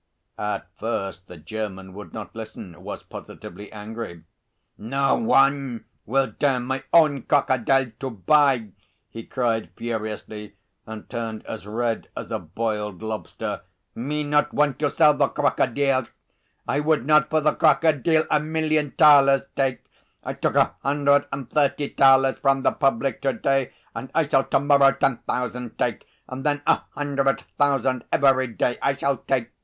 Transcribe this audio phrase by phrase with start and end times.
[0.39, 4.23] At first the German would not listen was positively angry.
[4.75, 8.69] "No one will dare my own crocodile to buy!"
[9.11, 10.55] he cried furiously,
[10.87, 13.61] and turned as red as a boiled lobster.
[13.93, 16.07] "Me not want to sell the crocodile!
[16.67, 19.85] I would not for the crocodile a million thalers take.
[20.23, 24.45] I took a hundred and thirty thalers from the public to day, and I shall
[24.45, 29.51] to morrow ten thousand take, and then a hundred thousand every day I shall take.